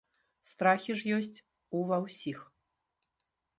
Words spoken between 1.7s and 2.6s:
у ва ўсіх!